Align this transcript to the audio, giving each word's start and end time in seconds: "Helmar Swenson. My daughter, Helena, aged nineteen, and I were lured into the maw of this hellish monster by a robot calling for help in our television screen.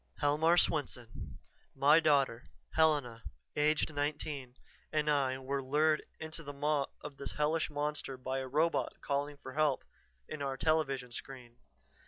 "Helmar 0.17 0.57
Swenson. 0.57 1.37
My 1.75 1.99
daughter, 1.99 2.49
Helena, 2.71 3.21
aged 3.55 3.93
nineteen, 3.93 4.55
and 4.91 5.07
I 5.11 5.37
were 5.37 5.61
lured 5.61 6.01
into 6.19 6.41
the 6.41 6.53
maw 6.53 6.87
of 7.01 7.17
this 7.17 7.33
hellish 7.33 7.69
monster 7.69 8.17
by 8.17 8.39
a 8.39 8.47
robot 8.47 8.93
calling 9.01 9.37
for 9.37 9.53
help 9.53 9.83
in 10.27 10.41
our 10.41 10.57
television 10.57 11.11
screen. 11.11 11.57